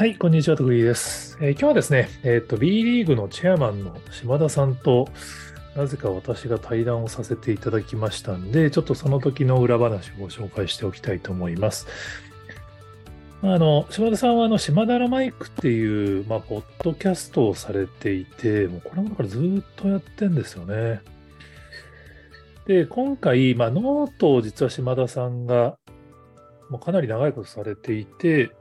[0.00, 1.36] はい、こんにちは、徳井です。
[1.42, 5.10] えー今日はですね、えっ、と、B リーグのチェアマンの島田さんと、
[5.76, 11.86] なぜか私が対談をさせていただきましたんで、ちょっとその時の裏話をご紹介しておきたいと思います。
[13.42, 21.02] あの、島田さんは、あの、島田のマイクっていう、まあ、ポッドキャストをされていて、もうこれもだからずっとやってんですよね。
[22.66, 25.76] で、今回、まあ、ノートを実は島田さんが、
[26.70, 28.52] もうかなり長いことされていて、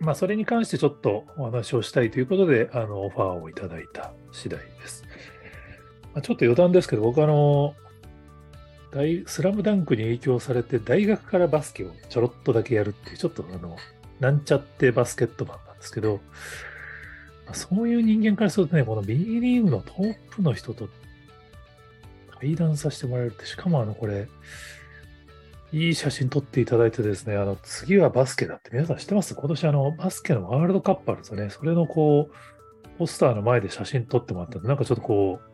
[0.00, 5.04] まあ、それに関してちょっとお話をしたいということで、あの、オファーをいただいた次第です。
[6.12, 7.74] まあ、ちょっと余談ですけど、僕あの、
[8.92, 13.76] 大スラムダンクに影響されて、大学からバスケをちょろっとだけやるっていう、ちょっとあの、
[14.20, 16.20] なんちゃってバスケットマンなんですけど、
[17.46, 20.88] まあそういう人間からするとね、この B リーグのトップの人と
[22.40, 24.28] 対談させてもらえるって、しかもあの、これ、
[25.76, 29.34] いい写真撮っていただいてですね、あの、次はバスケだって皆さん知ってます？
[29.34, 31.50] 今年あの、バスケのワールドカップあるんですよね。
[31.50, 35.50] それのこう、ポスターの前で写真撮ってもらったんで、なんかちょっとこう、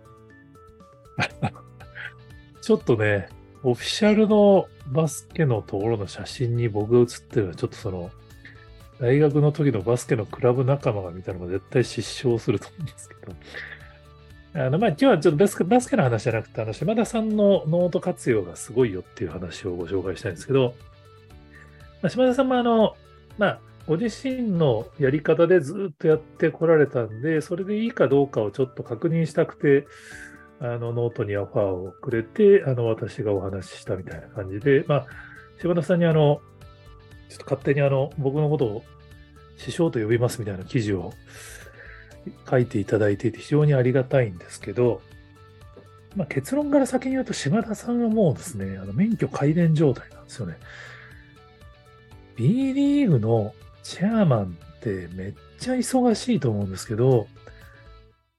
[2.62, 3.31] ちょっとね、
[3.64, 8.12] オフィシャルのバスケのところの写真に僕が写ってるのは、ちょっとその、
[9.01, 13.34] 大学の時のバスケのクラブ仲間が見たのが絶対失笑すると思うんですけど、
[14.55, 20.75] あの、まあ、今日はちょっとバスケの話じゃなくて、あの、島田さんのノート活用がすごいよっていう話をご紹介したいんですけど、
[22.03, 22.95] まあ、島田さんもあの、
[23.39, 29.86] まあ、ご自身のやり方でずっとやってこられたんで、それでいいかどうかをちょっと確認したくて、
[30.61, 35.06] あの、ノートにオファーをくれて、あの、私がお話ししたみたいな感じで、まあ、
[35.61, 36.41] 島田さんにあの、
[37.30, 38.84] ちょっと勝手にあの、僕のことを
[39.56, 41.12] 師匠と呼びますみたいな記事を
[42.48, 45.01] 書いていただいていて非常にありがたいんですけど、
[46.17, 50.59] まあ、結論から先に言うと島田さんはもうですね、あの免許改伝状態なんですよね。
[52.37, 57.27] B リーグのチェアマンってめっちゃ忙しいと思うんですけど、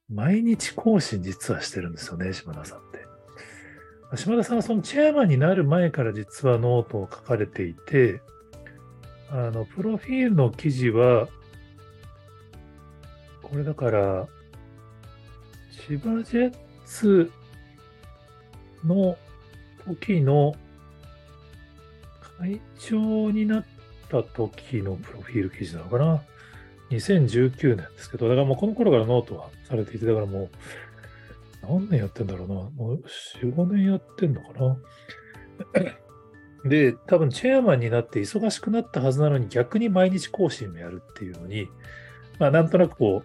[0.09, 4.17] 毎日更新実はしてるんですよね、島田さんって。
[4.17, 8.21] 島田さんはそのチェアマンになる前から実はノートを書かれていて、
[9.29, 11.27] あの、プロフィールの記事は、
[13.43, 14.27] これだから、
[15.87, 16.55] 千葉ジェッ
[16.85, 17.31] ツ
[18.83, 19.17] の
[19.85, 20.55] 時の
[22.39, 23.65] 会長になっ
[24.09, 26.23] た時のプロフィール記事なのかな
[26.89, 30.49] ？2019年ですけど、だからもうこの頃からノートはされていて、だからもう
[31.61, 32.53] 何年やってんだろうな？
[32.53, 33.03] もう
[33.41, 34.77] 4、5年やってんのかな？
[36.69, 41.67] で、多分チェアマンになって忙しくなったはずなのに逆に毎日更新もやるっていうのに、
[42.39, 43.23] まあなんとなくこ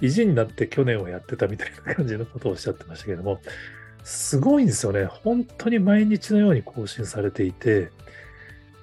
[0.00, 3.40] う、意地になって去年をやってたみたいな感じのことをおっしゃってましたけども、
[4.04, 5.04] すごいんですよね。
[5.04, 7.90] 本当に毎日のように更新されていて、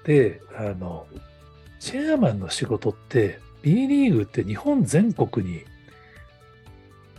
[0.04, 1.08] で、あの、
[1.80, 5.64] チェアマンの仕事って、B リーグって日本全国に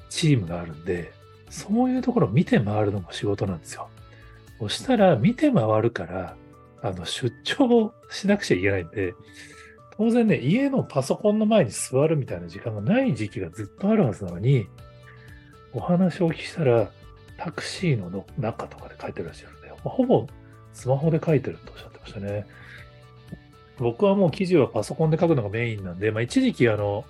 [0.09, 1.13] チームがあるんで、
[1.51, 3.89] そういうところを見て回るのも仕事なんですよ。
[4.59, 6.37] そしたら、見て回るから、
[6.83, 9.15] あの、出張しなくちゃいけないんで、
[9.99, 14.69] 当然ね、家のパソコンの前に座るみたいな時間がない時期がずっとあるはずなのに、
[15.73, 16.91] お話をお聞きしたら、
[17.39, 20.27] タクシーの中とかで書いてらっしゃるんで、まあ、ほぼ
[20.73, 22.47] スマホで書いてるとおっしゃってましたね。
[23.79, 27.05] 僕はもう記事はパソコンで書くのがメインなんで、まあ、一時期あの、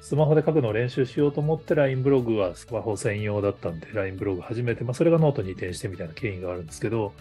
[0.00, 7.12] スマホで書くのを練習しようと思って LINE ブログはスマホ専用だったんで LINE ブログ始めて、まあ、それがノートに移転してみたいな経緯があるんですけど、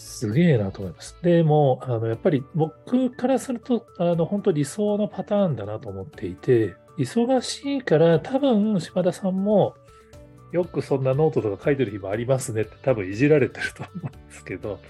[0.00, 1.16] すげえなと思います。
[1.22, 9.74] でも、あの、やっぱり僕からすると、あの、本当理想のパターンだなと思っていて、忙しいから多分島田さんも
[10.52, 14.80] よくそんなノートとか書いてる日もありますねって多分いじられてると思うんですけど、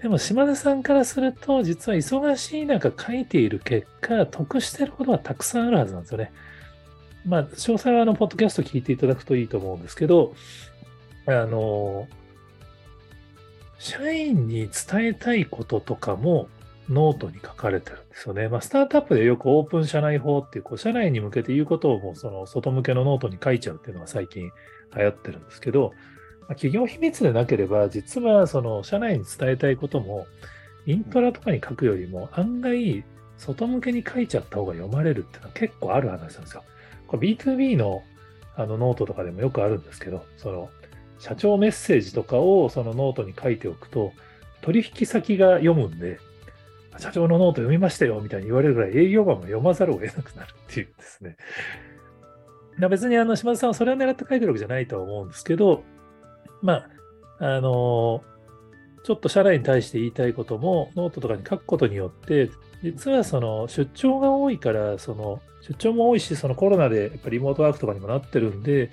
[0.00, 6.32] でも島田さんからすると、実は忙しい中書いている結果、得してることはたくさんあるはずなんですよね。
[7.26, 10.34] まあ、詳細はあの、ポッドキャスト聞いていただくといいと思うんですけど、
[11.26, 12.06] あの、
[13.78, 16.48] 社員に伝えたいこととかも
[16.88, 18.48] ノートに書かれてるんですよね。
[18.48, 24.50] まあ、スタートアップでよくオープン社内報っていう、こう、社内に向けて言うことをもうその外向けのノートに書いちゃうっていうのが最近
[24.96, 25.92] 流行ってるんですけど、
[26.40, 30.26] まあ企業秘密でなければ、実はその社内に伝えたいことも、
[30.86, 33.04] イントラとかに書くよりも案外、
[33.36, 36.64] 外向けに書いちゃった方が読まれるっていうのは結構ある話なんですよ。
[37.06, 38.02] これ B2B の
[38.56, 40.70] あのノートとかでもよくあるんですけど、その
[41.18, 44.12] 社長メッセージとかをそのノートに書いておくと、
[44.60, 46.18] 取引先が読むんで、
[46.98, 51.36] 社長のノート読みましたよみたいに言われるぐらい営業マンも読まざるを得なくなるっていうですね。
[52.88, 55.82] 別にあの島田さんはそれを狙って書いてるわけじゃないとは思うんですけど、
[56.62, 56.86] ま
[57.40, 58.22] あ、あの、
[59.04, 62.50] ちょっと社内に対して言いたいこともノートとかに書くことによって、
[62.82, 68.90] 実はその出張が多いから、その出張も多いし、そのコロナでやっぱりリモートワークとかにもなってるんで、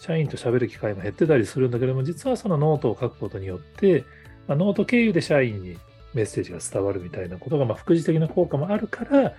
[0.00, 4.04] 社員と喋る機会も減ってたりするんだけども、実はそのノートを書くことによって、
[4.48, 5.78] まあ、ノート経由で社員に
[6.14, 9.34] メッセージが伝わるみたいなことが、まあ、副次的な効果もあるから、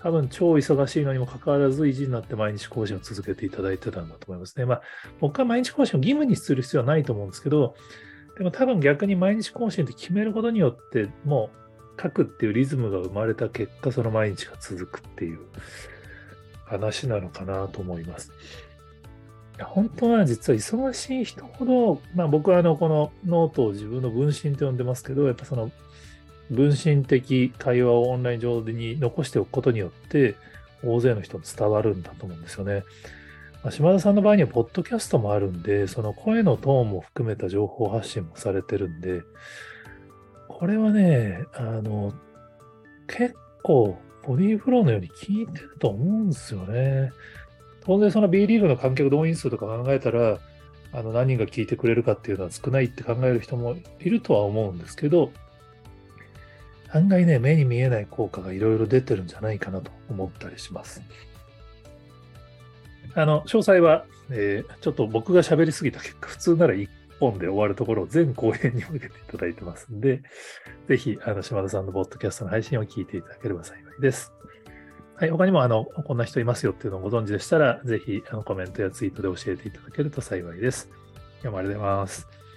[0.00, 4.64] 多分超忙しいのにもかかわらず意地になって毎日更新を続けていただいてたんだと思いますね。
[4.64, 4.82] まあ、
[5.18, 7.74] 僕は毎日更新を義務にする必要はないと思うんですけど、
[8.36, 11.50] でも多分逆に毎日更新って決めることによって、も
[11.98, 15.40] う書くっていうリズムが生まれた結果、その毎日が続くっていう
[16.64, 18.32] 話なのかなと思います。
[19.64, 25.70] 本当は実は忙しい人ほど、まあ僕はあのこのノートを自分の分身と呼んでますけど、やっぱその
[26.50, 30.34] 分身的会話をオンライン上に残しておくことによって、
[30.84, 32.84] 大勢の人に伝わるんだと思うんですよね。
[33.62, 39.22] まあ、島田さんの場合には、ポッドキャストもあるんで、その声のトーンも含めた情報発信もされてるんで、
[40.48, 42.14] これはね、あの、
[43.08, 47.10] 結構、ボディーフローのように聞いてると思うんですよね。
[47.88, 50.38] 当然、その B リーグの観客動員数とか考えたら、
[50.92, 55.32] あの何人が聞いてくれるかっていうのは少ないって考える人もいるとは思うんですけど、
[56.92, 61.00] 案外ね、目に見えない効果がいろいろ出てるんじゃないかなと思ったりします。
[63.14, 66.88] あの、詳細は、えー、ちょっと僕が喋りすぎた結果、普通なら1
[67.20, 70.20] 本で終わるところを全公演に向けていただいてますんで、
[70.88, 74.34] ぜひ、あの、島田さんのポッドキャストの配信を聞いていただければ幸いです。
[75.18, 80.88] はい、他にも、あの、こんな人いますよっていうのをご存知でしたら、ぜひ、あの、コメントやツイートで教えていただけると幸いです。
[81.42, 82.47] 今日もありがとうございます。